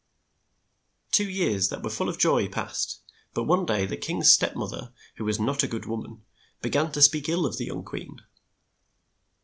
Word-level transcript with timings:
Two 1.11 1.29
years 1.29 1.69
that 1.69 1.83
were 1.83 1.89
full 1.91 2.09
of 2.09 2.17
joy 2.17 2.47
passed, 2.47 3.01
but 3.35 3.43
one 3.43 3.67
day 3.67 3.85
the 3.85 3.95
king's 3.95 4.33
step 4.33 4.55
moth 4.55 4.73
er, 4.73 4.91
who 5.17 5.25
was 5.25 5.39
not 5.39 5.61
a 5.61 5.67
good 5.67 5.85
wom 5.85 6.03
an, 6.03 6.25
be 6.59 6.71
gan 6.71 6.91
to 6.93 7.03
speak 7.03 7.29
ill 7.29 7.45
of 7.45 7.57
the 7.59 7.65
young 7.65 7.83
queen. 7.85 8.17